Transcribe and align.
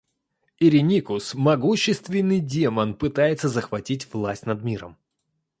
Иреникус, 0.57 1.35
могущественный 1.35 2.39
демон, 2.39 2.95
пытается 2.95 3.49
захватить 3.49 4.11
власть 4.11 4.47
над 4.47 4.63
миром. 4.63 4.97